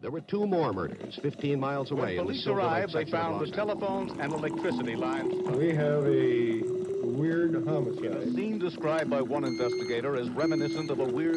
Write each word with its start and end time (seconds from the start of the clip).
there 0.00 0.10
were 0.10 0.20
two 0.20 0.46
more 0.46 0.72
murders 0.72 1.18
15 1.22 1.60
miles 1.60 1.90
away. 1.90 2.16
When 2.16 2.26
police 2.26 2.46
arrived, 2.46 2.92
they 2.94 3.04
found 3.04 3.40
the 3.40 3.50
telephones 3.50 4.12
and 4.18 4.32
electricity 4.32 4.96
lines. 4.96 5.32
We 5.56 5.74
have 5.74 6.04
a 6.06 6.62
weird 7.04 7.54
In 7.54 7.68
a 7.68 7.70
homicide. 7.70 8.34
scene 8.34 8.58
described 8.58 9.10
by 9.10 9.20
one 9.20 9.44
investigator 9.44 10.16
as 10.16 10.28
reminiscent 10.30 10.90
of 10.90 11.00
a 11.00 11.04
weird. 11.04 11.36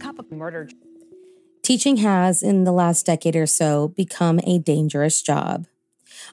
cup 0.00 0.18
of 0.18 0.30
murder. 0.32 0.68
Teaching 1.62 1.98
has, 1.98 2.42
in 2.42 2.64
the 2.64 2.72
last 2.72 3.06
decade 3.06 3.36
or 3.36 3.46
so, 3.46 3.88
become 3.88 4.40
a 4.44 4.58
dangerous 4.58 5.22
job. 5.22 5.66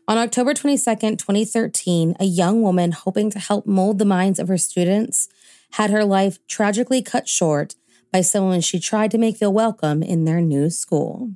On 0.07 0.17
October 0.17 0.53
22nd, 0.53 1.17
2013, 1.17 2.15
a 2.19 2.25
young 2.25 2.61
woman 2.61 2.91
hoping 2.91 3.29
to 3.31 3.39
help 3.39 3.65
mold 3.65 3.99
the 3.99 4.05
minds 4.05 4.39
of 4.39 4.47
her 4.47 4.57
students 4.57 5.29
had 5.71 5.89
her 5.89 6.03
life 6.03 6.39
tragically 6.47 7.01
cut 7.01 7.29
short 7.29 7.75
by 8.11 8.21
someone 8.21 8.61
she 8.61 8.79
tried 8.79 9.11
to 9.11 9.17
make 9.17 9.37
feel 9.37 9.53
welcome 9.53 10.03
in 10.03 10.25
their 10.25 10.41
new 10.41 10.69
school. 10.69 11.31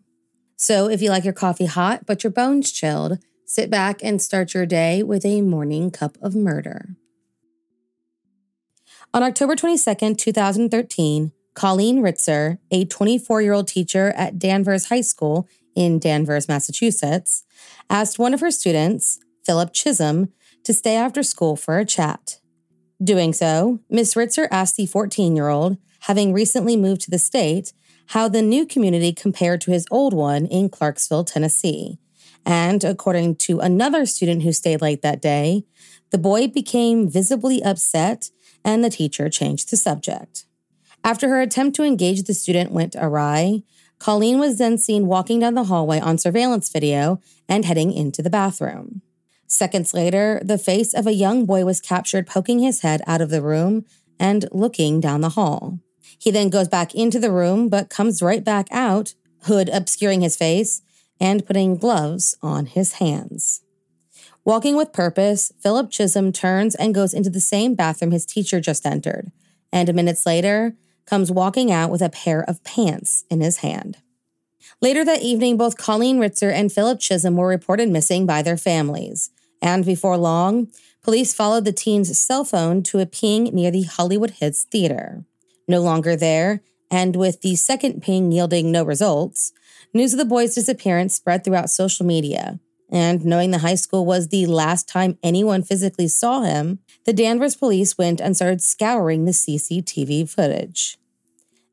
So, 0.58 0.90
if 0.90 1.02
you 1.02 1.10
like 1.10 1.24
your 1.24 1.34
coffee 1.34 1.66
hot 1.66 2.06
but 2.06 2.24
your 2.24 2.32
bones 2.32 2.72
chilled, 2.72 3.20
sit 3.46 3.70
back 3.70 4.04
and 4.04 4.22
start 4.22 4.54
your 4.54 4.66
day 4.66 5.04
with 5.04 5.26
a 5.26 5.42
morning 5.42 5.92
cup 5.92 6.18
of 6.22 6.36
murder. 6.36 6.96
On 9.14 9.24
October 9.24 9.56
22nd, 9.56 10.18
2013, 10.18 11.32
Colleen 11.54 12.02
Ritzer, 12.02 12.58
a 12.70 12.86
24 12.86 13.42
year 13.42 13.54
old 13.54 13.68
teacher 13.68 14.10
at 14.18 14.38
Danvers 14.38 14.90
High 14.90 15.02
School 15.02 15.48
in 15.76 16.00
Danvers, 16.00 16.48
Massachusetts, 16.48 17.44
asked 17.90 18.20
one 18.20 18.34
of 18.34 18.42
her 18.42 18.52
students, 18.52 19.20
Philip 19.46 19.74
Chism, 19.74 20.32
to 20.64 20.74
stay 20.74 20.96
after 20.96 21.24
school 21.24 21.56
for 21.56 21.78
a 21.78 21.86
chat. 21.86 22.40
Doing 23.04 23.34
so, 23.34 23.80
Miss 23.90 24.16
Ritzer 24.16 24.48
asked 24.52 24.78
the 24.78 24.86
14 24.86 25.36
year 25.36 25.50
old, 25.50 25.78
having 26.06 26.32
recently 26.32 26.78
moved 26.78 27.02
to 27.02 27.10
the 27.10 27.18
state, 27.18 27.74
how 28.08 28.28
the 28.28 28.42
new 28.42 28.64
community 28.64 29.12
compared 29.12 29.60
to 29.60 29.72
his 29.72 29.88
old 29.90 30.14
one 30.14 30.46
in 30.46 30.70
Clarksville, 30.70 31.24
Tennessee. 31.24 31.98
And 32.46 32.84
according 32.84 33.38
to 33.38 33.60
another 33.60 34.06
student 34.06 34.44
who 34.44 34.54
stayed 34.54 34.82
late 34.82 35.02
that 35.02 35.20
day, 35.20 35.66
the 36.12 36.20
boy 36.20 36.48
became 36.48 37.10
visibly 37.10 37.64
upset 37.64 38.30
and 38.64 38.84
the 38.84 38.92
teacher 38.92 39.30
changed 39.30 39.72
the 39.72 39.78
subject. 39.78 40.46
After 41.04 41.28
her 41.30 41.42
attempt 41.42 41.76
to 41.78 41.84
engage 41.84 42.24
the 42.24 42.36
student 42.36 42.72
went 42.72 42.96
awry, 42.96 43.64
Colleen 43.98 44.38
was 44.40 44.60
then 44.60 44.78
seen 44.78 45.08
walking 45.08 45.40
down 45.40 45.56
the 45.56 45.64
hallway 45.64 46.00
on 46.00 46.20
surveillance 46.20 46.70
video 46.70 47.20
and 47.50 47.66
heading 47.66 47.92
into 47.92 48.22
the 48.22 48.30
bathroom. 48.30 49.02
Seconds 49.48 49.94
later, 49.94 50.40
the 50.44 50.60
face 50.60 50.94
of 50.94 51.08
a 51.08 51.14
young 51.14 51.48
boy 51.48 51.66
was 51.66 51.82
captured 51.82 52.28
poking 52.28 52.60
his 52.60 52.82
head 52.82 53.02
out 53.08 53.22
of 53.22 53.32
the 53.32 53.42
room 53.42 53.86
and 54.20 54.46
looking 54.52 55.00
down 55.00 55.22
the 55.22 55.30
hall. 55.30 55.80
He 56.18 56.32
then 56.32 56.50
goes 56.50 56.68
back 56.68 56.94
into 56.96 57.20
the 57.20 57.32
room 57.32 57.70
but 57.70 57.90
comes 57.90 58.22
right 58.22 58.44
back 58.44 58.68
out, 58.72 59.14
hood 59.44 59.70
obscuring 59.70 60.22
his 60.22 60.36
face 60.36 60.82
and 61.20 61.46
putting 61.46 61.78
gloves 61.78 62.36
on 62.42 62.66
his 62.66 62.94
hands. 62.94 63.62
Walking 64.44 64.76
with 64.76 64.94
purpose, 64.94 65.52
Philip 65.60 65.90
Chism 65.90 66.34
turns 66.34 66.76
and 66.76 66.94
goes 66.94 67.14
into 67.14 67.30
the 67.30 67.40
same 67.40 67.74
bathroom 67.74 68.12
his 68.12 68.26
teacher 68.26 68.60
just 68.60 68.86
entered, 68.86 69.32
and 69.72 69.94
minutes 69.94 70.26
later, 70.26 70.76
comes 71.06 71.32
walking 71.32 71.72
out 71.72 71.90
with 71.90 72.02
a 72.02 72.10
pair 72.10 72.44
of 72.48 72.64
pants 72.64 73.26
in 73.30 73.42
his 73.42 73.58
hand. 73.58 73.98
Later 74.82 75.06
that 75.06 75.22
evening, 75.22 75.58
both 75.58 75.78
Colleen 75.78 76.20
Ritzer 76.20 76.52
and 76.52 76.72
Philip 76.72 77.00
Chism 77.00 77.36
were 77.36 77.48
reported 77.48 77.90
missing 77.90 78.26
by 78.26 78.42
their 78.42 78.58
families, 78.58 79.32
and 79.62 79.86
before 79.86 80.18
long, 80.18 80.68
police 81.02 81.34
followed 81.34 81.66
the 81.66 81.72
teen's 81.72 82.18
cell 82.18 82.44
phone 82.44 82.84
to 82.84 83.00
a 83.00 83.06
ping 83.06 83.46
near 83.46 83.72
the 83.72 83.84
Hollywood 83.84 84.32
Hits 84.32 84.64
Theater. 84.64 85.24
No 85.68 85.82
longer 85.82 86.16
there, 86.16 86.62
and 86.92 87.16
with 87.16 87.42
the 87.42 87.56
second 87.56 88.02
ping 88.02 88.32
yielding 88.32 88.72
no 88.72 88.84
results, 88.84 89.52
news 89.94 90.14
of 90.14 90.20
the 90.20 90.26
boy's 90.26 90.56
disappearance 90.56 91.16
spread 91.16 91.44
throughout 91.44 91.70
social 91.70 92.06
media. 92.06 92.60
And 92.92 93.26
knowing 93.26 93.52
the 93.52 93.60
high 93.60 93.76
school 93.76 94.06
was 94.06 94.28
the 94.28 94.46
last 94.46 94.88
time 94.88 95.18
anyone 95.24 95.64
physically 95.64 96.08
saw 96.08 96.42
him, 96.42 96.80
the 97.06 97.14
Danvers 97.14 97.56
police 97.56 97.98
went 97.98 98.22
and 98.22 98.36
started 98.36 98.62
scouring 98.62 99.26
the 99.26 99.32
CCTV 99.32 100.30
footage. 100.30 100.98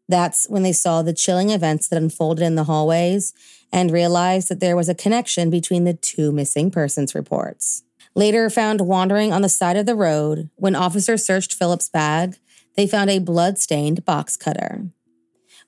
That's 0.09 0.49
when 0.49 0.63
they 0.63 0.73
saw 0.73 1.03
the 1.03 1.13
chilling 1.13 1.51
events 1.51 1.89
that 1.89 2.03
unfolded 2.03 2.45
in 2.45 2.55
the 2.55 2.65
hallways 2.65 3.35
and 3.73 3.91
realized 3.91 4.49
that 4.49 4.61
there 4.61 4.77
was 4.77 4.89
a 4.89 4.95
connection 4.95 5.49
between 5.49 5.85
the 5.85 5.95
two 5.95 6.33
missing 6.33 6.71
persons 6.71 7.15
reports. 7.15 7.83
Later 8.15 8.51
found 8.51 8.83
wandering 8.83 9.33
on 9.33 9.41
the 9.41 9.49
side 9.49 9.77
of 9.77 9.87
the 9.87 9.95
road, 9.95 10.51
when 10.57 10.77
officers 10.77 11.25
searched 11.25 11.55
Philip's 11.55 11.89
bag, 11.89 12.37
they 12.77 12.87
found 12.87 13.11
a 13.11 13.19
blood-stained 13.19 14.05
box 14.05 14.37
cutter. 14.37 14.87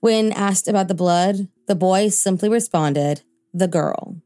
When 0.00 0.32
asked 0.32 0.68
about 0.68 0.88
the 0.88 0.94
blood, 0.94 1.48
the 1.66 1.74
boy 1.74 2.08
simply 2.08 2.48
responded, 2.48 3.22
the 3.52 3.68
girl. 3.68 4.16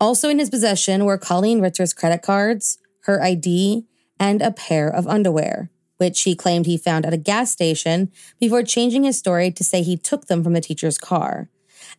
Also 0.00 0.28
in 0.28 0.38
his 0.38 0.50
possession 0.50 1.04
were 1.04 1.18
Colleen 1.18 1.60
Ritzer's 1.60 1.92
credit 1.92 2.22
cards, 2.22 2.78
her 3.02 3.22
ID, 3.22 3.84
and 4.20 4.40
a 4.40 4.52
pair 4.52 4.88
of 4.88 5.06
underwear, 5.06 5.70
which 5.96 6.22
he 6.22 6.34
claimed 6.34 6.66
he 6.66 6.78
found 6.78 7.04
at 7.04 7.12
a 7.12 7.18
gas 7.18 7.50
station 7.50 8.10
before 8.40 8.62
changing 8.62 9.04
his 9.04 9.18
story 9.18 9.50
to 9.50 9.64
say 9.64 9.82
he 9.82 9.96
took 9.96 10.26
them 10.26 10.44
from 10.44 10.52
the 10.52 10.60
teacher's 10.60 10.98
car, 10.98 11.50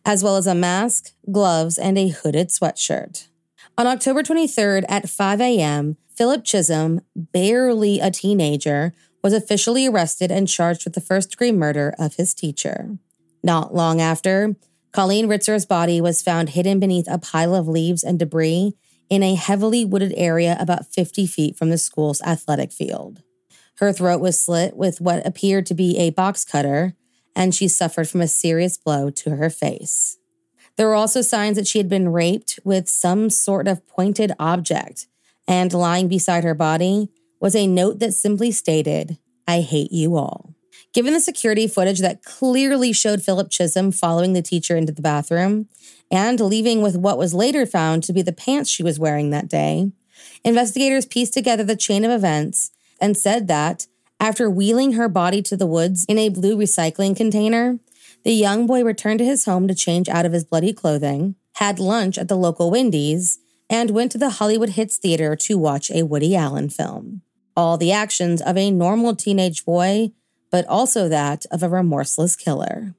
as 0.04 0.24
well 0.24 0.36
as 0.36 0.46
a 0.46 0.54
mask, 0.54 1.12
gloves, 1.30 1.78
and 1.78 1.98
a 1.98 2.08
hooded 2.08 2.48
sweatshirt. 2.48 3.28
On 3.76 3.86
October 3.86 4.22
23rd 4.22 4.84
at 4.88 5.08
5 5.08 5.40
a.m., 5.40 5.96
Philip 6.14 6.44
Chism, 6.44 7.00
barely 7.14 8.00
a 8.00 8.10
teenager, 8.10 8.92
was 9.22 9.32
officially 9.32 9.86
arrested 9.86 10.30
and 10.30 10.48
charged 10.48 10.84
with 10.84 10.94
the 10.94 11.00
first 11.00 11.30
degree 11.30 11.52
murder 11.52 11.94
of 11.98 12.14
his 12.14 12.34
teacher. 12.34 12.98
Not 13.42 13.74
long 13.74 14.00
after, 14.00 14.56
Colleen 14.92 15.28
Ritzer's 15.28 15.66
body 15.66 16.00
was 16.00 16.22
found 16.22 16.50
hidden 16.50 16.80
beneath 16.80 17.06
a 17.08 17.18
pile 17.18 17.54
of 17.54 17.68
leaves 17.68 18.02
and 18.02 18.18
debris 18.18 18.74
in 19.08 19.22
a 19.22 19.34
heavily 19.34 19.84
wooded 19.84 20.14
area 20.16 20.56
about 20.58 20.86
50 20.86 21.26
feet 21.26 21.56
from 21.56 21.70
the 21.70 21.78
school's 21.78 22.22
athletic 22.22 22.72
field. 22.72 23.22
Her 23.78 23.92
throat 23.92 24.20
was 24.20 24.40
slit 24.40 24.76
with 24.76 25.00
what 25.00 25.26
appeared 25.26 25.66
to 25.66 25.74
be 25.74 25.98
a 25.98 26.10
box 26.10 26.44
cutter, 26.44 26.94
and 27.34 27.54
she 27.54 27.68
suffered 27.68 28.08
from 28.08 28.20
a 28.20 28.28
serious 28.28 28.76
blow 28.76 29.10
to 29.10 29.36
her 29.36 29.50
face. 29.50 30.18
There 30.76 30.86
were 30.86 30.94
also 30.94 31.22
signs 31.22 31.56
that 31.56 31.66
she 31.66 31.78
had 31.78 31.88
been 31.88 32.10
raped 32.10 32.58
with 32.64 32.88
some 32.88 33.30
sort 33.30 33.68
of 33.68 33.86
pointed 33.86 34.32
object, 34.38 35.06
and 35.46 35.72
lying 35.72 36.08
beside 36.08 36.44
her 36.44 36.54
body 36.54 37.10
was 37.40 37.56
a 37.56 37.66
note 37.66 37.98
that 37.98 38.12
simply 38.12 38.52
stated, 38.52 39.18
I 39.48 39.60
hate 39.62 39.90
you 39.90 40.16
all. 40.16 40.54
Given 40.92 41.14
the 41.14 41.20
security 41.20 41.66
footage 41.66 42.00
that 42.00 42.24
clearly 42.24 42.92
showed 42.92 43.22
Philip 43.22 43.48
Chism 43.48 43.94
following 43.94 44.32
the 44.32 44.42
teacher 44.42 44.76
into 44.76 44.92
the 44.92 45.02
bathroom 45.02 45.68
and 46.10 46.40
leaving 46.40 46.82
with 46.82 46.96
what 46.96 47.18
was 47.18 47.32
later 47.32 47.64
found 47.64 48.02
to 48.04 48.12
be 48.12 48.22
the 48.22 48.32
pants 48.32 48.68
she 48.68 48.82
was 48.82 48.98
wearing 48.98 49.30
that 49.30 49.48
day, 49.48 49.92
investigators 50.44 51.06
pieced 51.06 51.32
together 51.32 51.64
the 51.64 51.76
chain 51.76 52.04
of 52.04 52.10
events 52.10 52.72
and 53.00 53.16
said 53.16 53.48
that, 53.48 53.86
after 54.18 54.50
wheeling 54.50 54.92
her 54.92 55.08
body 55.08 55.40
to 55.42 55.56
the 55.56 55.66
woods 55.66 56.04
in 56.06 56.18
a 56.18 56.28
blue 56.28 56.56
recycling 56.56 57.16
container, 57.16 57.78
the 58.24 58.32
young 58.32 58.66
boy 58.66 58.84
returned 58.84 59.18
to 59.20 59.24
his 59.24 59.46
home 59.46 59.66
to 59.66 59.74
change 59.74 60.08
out 60.08 60.26
of 60.26 60.32
his 60.32 60.44
bloody 60.44 60.72
clothing, 60.72 61.36
had 61.54 61.78
lunch 61.78 62.18
at 62.18 62.28
the 62.28 62.36
local 62.36 62.70
Wendy's, 62.70 63.38
and 63.70 63.90
went 63.90 64.12
to 64.12 64.18
the 64.18 64.30
Hollywood 64.30 64.70
Hits 64.70 64.98
Theater 64.98 65.36
to 65.36 65.56
watch 65.56 65.90
a 65.90 66.02
Woody 66.02 66.36
Allen 66.36 66.68
film. 66.68 67.22
All 67.56 67.76
the 67.76 67.92
actions 67.92 68.40
of 68.40 68.56
a 68.56 68.70
normal 68.70 69.14
teenage 69.16 69.64
boy, 69.64 70.12
but 70.50 70.66
also 70.66 71.08
that 71.08 71.46
of 71.50 71.62
a 71.62 71.68
remorseless 71.68 72.36
killer. 72.36 72.94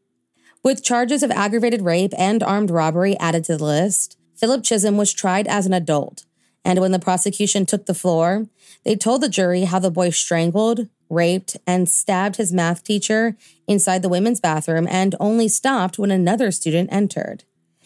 With 0.63 0.83
charges 0.83 1.23
of 1.23 1.31
aggravated 1.31 1.81
rape 1.81 2.13
and 2.17 2.43
armed 2.43 2.69
robbery 2.69 3.17
added 3.17 3.43
to 3.45 3.57
the 3.57 3.63
list, 3.63 4.17
Philip 4.35 4.63
Chism 4.63 4.95
was 4.95 5.13
tried 5.13 5.47
as 5.47 5.65
an 5.65 5.73
adult, 5.73 6.25
and 6.63 6.79
when 6.79 6.91
the 6.91 6.99
prosecution 6.99 7.65
took 7.65 7.85
the 7.85 7.93
floor, 7.93 8.47
they 8.83 8.95
told 8.95 9.21
the 9.21 9.29
jury 9.29 9.61
how 9.63 9.79
the 9.79 9.91
boy 9.91 10.11
strangled, 10.11 10.87
raped, 11.09 11.57
and 11.65 11.89
stabbed 11.89 12.37
his 12.37 12.53
math 12.53 12.83
teacher 12.83 13.35
inside 13.67 14.01
the 14.01 14.09
women's 14.09 14.39
bathroom 14.39 14.87
and 14.89 15.15
only 15.19 15.47
stopped 15.47 15.97
when 15.97 16.11
another 16.11 16.51
student 16.51 16.91
entered. 16.91 17.43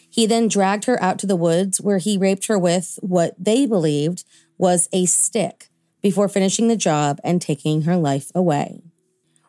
He 0.08 0.26
then 0.26 0.48
dragged 0.48 0.84
her 0.84 1.02
out 1.02 1.18
to 1.20 1.26
the 1.26 1.36
woods 1.36 1.80
where 1.80 1.98
he 1.98 2.16
raped 2.16 2.46
her 2.46 2.58
with 2.58 2.98
what 3.02 3.34
they 3.38 3.66
believed 3.66 4.24
was 4.58 4.88
a 4.92 5.06
stick 5.06 5.68
before 6.06 6.28
finishing 6.28 6.68
the 6.68 6.76
job 6.76 7.18
and 7.24 7.42
taking 7.42 7.82
her 7.82 7.96
life 7.96 8.30
away. 8.32 8.80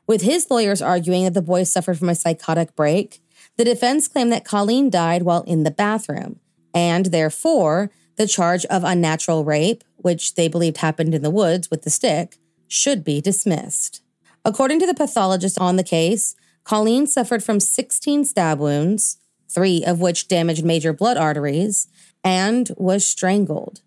With 0.08 0.24
his 0.24 0.50
lawyers 0.50 0.82
arguing 0.82 1.26
that 1.26 1.36
the 1.36 1.42
boy 1.44 1.66
suffered 1.66 2.00
from 2.00 2.10
a 2.10 2.16
psychotic 2.16 2.76
break, 2.76 3.22
the 3.58 3.64
defense 3.64 4.08
claimed 4.08 4.32
that 4.32 4.44
Colleen 4.44 4.90
died 4.90 5.22
while 5.22 5.44
in 5.44 5.62
the 5.62 5.70
bathroom, 5.70 6.40
and 6.74 7.06
therefore, 7.06 7.92
the 8.16 8.26
charge 8.26 8.66
of 8.66 8.84
unnatural 8.84 9.44
rape, 9.44 9.84
which 9.98 10.34
they 10.34 10.48
believed 10.48 10.78
happened 10.78 11.14
in 11.14 11.22
the 11.22 11.30
woods 11.30 11.70
with 11.70 11.84
the 11.84 11.92
stick, 11.92 12.40
should 12.68 13.04
be 13.04 13.22
dismissed. 13.22 14.02
According 14.44 14.80
to 14.80 14.88
the 14.88 14.96
pathologist 14.96 15.60
on 15.62 15.76
the 15.76 15.84
case, 15.84 16.34
Colleen 16.64 17.06
suffered 17.06 17.44
from 17.44 17.60
16 17.60 18.26
stab 18.26 18.58
wounds, 18.58 19.18
three 19.48 19.86
of 19.86 20.00
which 20.02 20.28
damaged 20.28 20.66
major 20.66 20.92
blood 20.92 21.18
arteries, 21.18 21.88
and 22.24 22.72
was 22.78 23.06
strangled. 23.06 23.82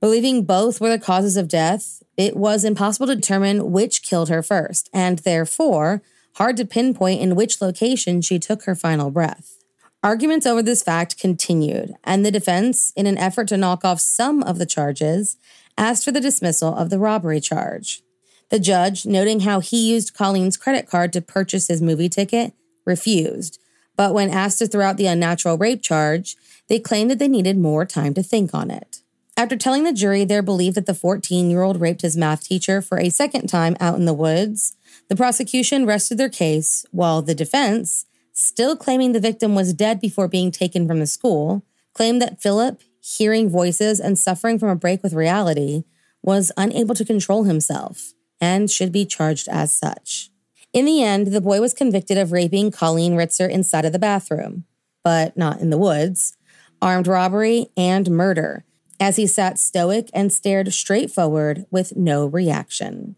Believing 0.00 0.44
both 0.44 0.80
were 0.80 0.90
the 0.90 0.98
causes 0.98 1.36
of 1.36 1.48
death, 1.48 2.01
it 2.16 2.36
was 2.36 2.64
impossible 2.64 3.06
to 3.06 3.16
determine 3.16 3.72
which 3.72 4.02
killed 4.02 4.28
her 4.28 4.42
first, 4.42 4.90
and 4.92 5.20
therefore 5.20 6.02
hard 6.34 6.56
to 6.56 6.64
pinpoint 6.64 7.20
in 7.20 7.34
which 7.34 7.60
location 7.60 8.20
she 8.20 8.38
took 8.38 8.64
her 8.64 8.74
final 8.74 9.10
breath. 9.10 9.58
Arguments 10.02 10.46
over 10.46 10.62
this 10.62 10.82
fact 10.82 11.18
continued, 11.18 11.94
and 12.02 12.26
the 12.26 12.30
defense, 12.30 12.92
in 12.96 13.06
an 13.06 13.18
effort 13.18 13.48
to 13.48 13.56
knock 13.56 13.84
off 13.84 14.00
some 14.00 14.42
of 14.42 14.58
the 14.58 14.66
charges, 14.66 15.36
asked 15.78 16.04
for 16.04 16.12
the 16.12 16.20
dismissal 16.20 16.74
of 16.74 16.90
the 16.90 16.98
robbery 16.98 17.40
charge. 17.40 18.02
The 18.50 18.58
judge, 18.58 19.06
noting 19.06 19.40
how 19.40 19.60
he 19.60 19.90
used 19.90 20.14
Colleen's 20.14 20.56
credit 20.56 20.88
card 20.88 21.12
to 21.12 21.22
purchase 21.22 21.68
his 21.68 21.80
movie 21.80 22.08
ticket, 22.08 22.52
refused. 22.84 23.58
But 23.96 24.12
when 24.12 24.30
asked 24.30 24.58
to 24.58 24.66
throw 24.66 24.84
out 24.84 24.96
the 24.96 25.06
unnatural 25.06 25.56
rape 25.56 25.82
charge, 25.82 26.36
they 26.68 26.78
claimed 26.78 27.10
that 27.10 27.18
they 27.18 27.28
needed 27.28 27.56
more 27.56 27.86
time 27.86 28.12
to 28.14 28.22
think 28.22 28.54
on 28.54 28.70
it. 28.70 29.01
After 29.36 29.56
telling 29.56 29.84
the 29.84 29.92
jury 29.92 30.24
their 30.24 30.42
belief 30.42 30.74
that 30.74 30.86
the 30.86 30.94
14 30.94 31.50
year 31.50 31.62
old 31.62 31.80
raped 31.80 32.02
his 32.02 32.16
math 32.16 32.44
teacher 32.44 32.82
for 32.82 32.98
a 32.98 33.08
second 33.08 33.48
time 33.48 33.76
out 33.80 33.96
in 33.96 34.04
the 34.04 34.12
woods, 34.12 34.76
the 35.08 35.16
prosecution 35.16 35.86
rested 35.86 36.18
their 36.18 36.28
case 36.28 36.84
while 36.90 37.22
the 37.22 37.34
defense, 37.34 38.04
still 38.32 38.76
claiming 38.76 39.12
the 39.12 39.20
victim 39.20 39.54
was 39.54 39.72
dead 39.72 40.00
before 40.00 40.28
being 40.28 40.50
taken 40.50 40.86
from 40.86 41.00
the 41.00 41.06
school, 41.06 41.64
claimed 41.94 42.20
that 42.20 42.42
Philip, 42.42 42.82
hearing 43.00 43.48
voices 43.48 44.00
and 44.00 44.18
suffering 44.18 44.58
from 44.58 44.68
a 44.68 44.76
break 44.76 45.02
with 45.02 45.14
reality, 45.14 45.84
was 46.22 46.52
unable 46.56 46.94
to 46.94 47.04
control 47.04 47.44
himself 47.44 48.12
and 48.40 48.70
should 48.70 48.92
be 48.92 49.06
charged 49.06 49.48
as 49.48 49.72
such. 49.72 50.30
In 50.72 50.84
the 50.84 51.02
end, 51.02 51.28
the 51.28 51.40
boy 51.40 51.60
was 51.60 51.74
convicted 51.74 52.16
of 52.18 52.32
raping 52.32 52.70
Colleen 52.70 53.14
Ritzer 53.14 53.50
inside 53.50 53.84
of 53.84 53.92
the 53.92 53.98
bathroom, 53.98 54.64
but 55.02 55.36
not 55.36 55.60
in 55.60 55.70
the 55.70 55.78
woods, 55.78 56.36
armed 56.80 57.06
robbery, 57.06 57.68
and 57.76 58.10
murder, 58.10 58.64
as 59.02 59.16
he 59.16 59.26
sat 59.26 59.58
stoic 59.58 60.08
and 60.14 60.32
stared 60.32 60.72
straight 60.72 61.10
forward 61.10 61.66
with 61.72 61.96
no 61.96 62.24
reaction. 62.24 63.16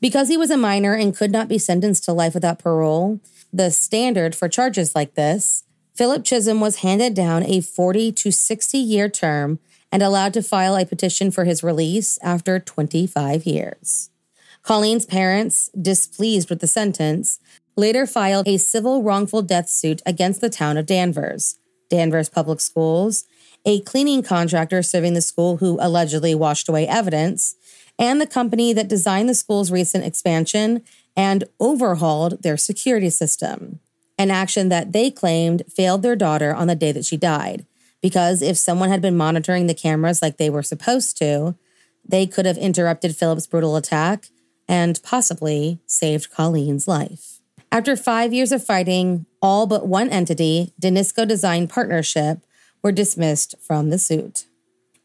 Because 0.00 0.30
he 0.30 0.36
was 0.38 0.50
a 0.50 0.56
minor 0.56 0.94
and 0.94 1.14
could 1.14 1.30
not 1.30 1.46
be 1.46 1.58
sentenced 1.58 2.04
to 2.04 2.12
life 2.14 2.32
without 2.32 2.58
parole, 2.58 3.20
the 3.52 3.70
standard 3.70 4.34
for 4.34 4.48
charges 4.48 4.94
like 4.94 5.16
this, 5.16 5.64
Philip 5.94 6.24
Chism 6.24 6.58
was 6.58 6.76
handed 6.76 7.12
down 7.12 7.44
a 7.44 7.60
40 7.60 8.12
to 8.12 8.32
60 8.32 8.78
year 8.78 9.10
term 9.10 9.58
and 9.92 10.02
allowed 10.02 10.32
to 10.32 10.42
file 10.42 10.74
a 10.74 10.86
petition 10.86 11.30
for 11.30 11.44
his 11.44 11.62
release 11.62 12.18
after 12.22 12.58
25 12.58 13.44
years. 13.44 14.08
Colleen's 14.62 15.04
parents, 15.04 15.68
displeased 15.78 16.48
with 16.48 16.60
the 16.60 16.66
sentence, 16.66 17.40
later 17.76 18.06
filed 18.06 18.48
a 18.48 18.56
civil 18.56 19.02
wrongful 19.02 19.42
death 19.42 19.68
suit 19.68 20.00
against 20.06 20.40
the 20.40 20.48
town 20.48 20.78
of 20.78 20.86
Danvers, 20.86 21.58
Danvers 21.90 22.30
Public 22.30 22.60
Schools, 22.60 23.24
a 23.66 23.80
cleaning 23.80 24.22
contractor 24.22 24.82
serving 24.82 25.12
the 25.12 25.20
school 25.20 25.58
who 25.58 25.76
allegedly 25.80 26.34
washed 26.34 26.68
away 26.68 26.88
evidence, 26.88 27.56
and 27.98 28.18
the 28.18 28.26
company 28.26 28.72
that 28.72 28.88
designed 28.88 29.28
the 29.28 29.34
school's 29.34 29.70
recent 29.70 30.04
expansion 30.04 30.82
and 31.14 31.44
overhauled 31.60 32.42
their 32.42 32.56
security 32.56 33.10
system, 33.10 33.80
an 34.16 34.30
action 34.30 34.70
that 34.70 34.92
they 34.92 35.10
claimed 35.10 35.62
failed 35.68 36.02
their 36.02 36.16
daughter 36.16 36.54
on 36.54 36.66
the 36.66 36.74
day 36.74 36.92
that 36.92 37.04
she 37.04 37.18
died. 37.18 37.66
Because 38.00 38.40
if 38.40 38.56
someone 38.56 38.88
had 38.88 39.02
been 39.02 39.16
monitoring 39.16 39.66
the 39.66 39.74
cameras 39.74 40.22
like 40.22 40.38
they 40.38 40.48
were 40.48 40.62
supposed 40.62 41.18
to, 41.18 41.54
they 42.08 42.26
could 42.26 42.46
have 42.46 42.56
interrupted 42.56 43.14
Philip's 43.14 43.46
brutal 43.46 43.76
attack 43.76 44.28
and 44.66 45.02
possibly 45.02 45.80
saved 45.84 46.30
Colleen's 46.30 46.88
life. 46.88 47.39
After 47.72 47.94
five 47.96 48.32
years 48.32 48.50
of 48.50 48.64
fighting, 48.64 49.26
all 49.40 49.66
but 49.66 49.86
one 49.86 50.10
entity, 50.10 50.74
DiNisco 50.82 51.26
Design 51.26 51.68
Partnership, 51.68 52.40
were 52.82 52.90
dismissed 52.90 53.54
from 53.60 53.90
the 53.90 53.98
suit. 53.98 54.46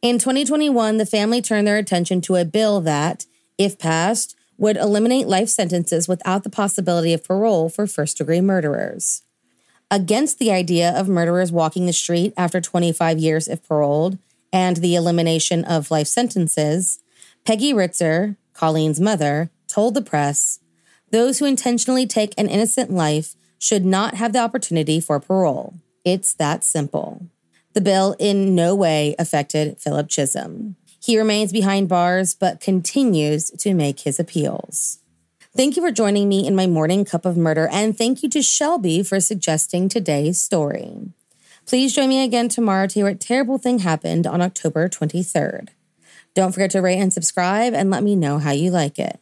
In 0.01 0.17
2021, 0.17 0.97
the 0.97 1.05
family 1.05 1.43
turned 1.43 1.67
their 1.67 1.77
attention 1.77 2.21
to 2.21 2.35
a 2.35 2.45
bill 2.45 2.81
that, 2.81 3.27
if 3.59 3.77
passed, 3.77 4.35
would 4.57 4.77
eliminate 4.77 5.27
life 5.27 5.49
sentences 5.49 6.07
without 6.07 6.43
the 6.43 6.49
possibility 6.49 7.13
of 7.13 7.23
parole 7.23 7.69
for 7.69 7.85
first 7.85 8.17
degree 8.17 8.41
murderers. 8.41 9.21
Against 9.91 10.39
the 10.39 10.51
idea 10.51 10.91
of 10.91 11.07
murderers 11.07 11.51
walking 11.51 11.85
the 11.85 11.93
street 11.93 12.33
after 12.35 12.59
25 12.59 13.19
years 13.19 13.47
if 13.47 13.67
paroled 13.67 14.17
and 14.51 14.77
the 14.77 14.95
elimination 14.95 15.63
of 15.65 15.91
life 15.91 16.07
sentences, 16.07 16.99
Peggy 17.45 17.73
Ritzer, 17.73 18.37
Colleen's 18.53 18.99
mother, 18.99 19.51
told 19.67 19.93
the 19.93 20.01
press 20.01 20.59
those 21.15 21.39
who 21.39 21.45
intentionally 21.45 22.05
take 22.05 22.33
an 22.37 22.49
innocent 22.49 22.91
life 22.91 23.35
should 23.57 23.85
not 23.85 24.15
have 24.15 24.33
the 24.33 24.39
opportunity 24.39 24.99
for 24.99 25.17
parole. 25.17 25.75
It's 26.03 26.33
that 26.33 26.61
simple. 26.61 27.27
The 27.71 27.79
bill 27.79 28.17
in 28.19 28.53
no 28.53 28.75
way 28.75 29.15
affected 29.17 29.79
Philip 29.79 30.09
Chism. 30.09 30.75
He 31.01 31.17
remains 31.17 31.53
behind 31.53 31.87
bars 31.87 32.35
but 32.35 32.59
continues 32.59 33.49
to 33.51 33.73
make 33.73 34.01
his 34.01 34.19
appeals. 34.19 34.99
Thank 35.55 35.77
you 35.77 35.81
for 35.81 35.91
joining 35.91 36.27
me 36.27 36.45
in 36.45 36.53
my 36.53 36.67
morning 36.67 37.05
cup 37.05 37.25
of 37.25 37.37
murder, 37.37 37.69
and 37.71 37.97
thank 37.97 38.21
you 38.21 38.29
to 38.31 38.41
Shelby 38.41 39.01
for 39.01 39.21
suggesting 39.21 39.87
today's 39.87 40.41
story. 40.41 41.13
Please 41.65 41.95
join 41.95 42.09
me 42.09 42.25
again 42.25 42.49
tomorrow 42.49 42.87
to 42.87 42.93
hear 42.93 43.05
what 43.05 43.21
terrible 43.21 43.57
thing 43.57 43.79
happened 43.79 44.27
on 44.27 44.41
October 44.41 44.89
23rd. 44.89 45.69
Don't 46.33 46.51
forget 46.51 46.71
to 46.71 46.81
rate 46.81 46.99
and 46.99 47.13
subscribe 47.13 47.73
and 47.73 47.89
let 47.89 48.03
me 48.03 48.17
know 48.17 48.37
how 48.37 48.51
you 48.51 48.69
like 48.69 48.99
it. 48.99 49.21